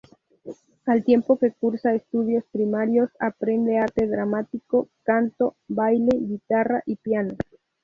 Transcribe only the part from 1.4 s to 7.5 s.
cursa estudios primarios, aprende Arte Dramático, canto, baile, guitarra y piano.